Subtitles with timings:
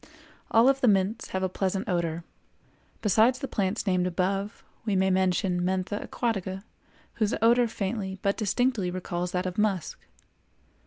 [0.49, 2.23] All of the mints have a pleasant odor;
[3.03, 6.63] besides the plants named above, we may mention Mentha aquatica,
[7.21, 9.99] whose odor faintly but distinctly recalls that of musk.